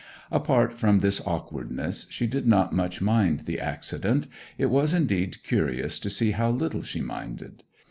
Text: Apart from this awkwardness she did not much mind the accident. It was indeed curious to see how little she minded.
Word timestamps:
Apart 0.31 0.73
from 0.73 0.97
this 0.97 1.21
awkwardness 1.27 2.07
she 2.09 2.25
did 2.25 2.47
not 2.47 2.73
much 2.73 3.01
mind 3.01 3.41
the 3.41 3.59
accident. 3.59 4.27
It 4.57 4.71
was 4.71 4.95
indeed 4.95 5.43
curious 5.43 5.99
to 5.99 6.09
see 6.09 6.31
how 6.31 6.49
little 6.49 6.81
she 6.81 7.01
minded. 7.01 7.61